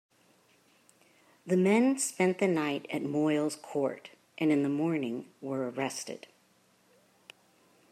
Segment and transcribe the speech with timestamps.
[1.45, 6.25] The men spent the night at Moyles Court, and in the morning were arrested.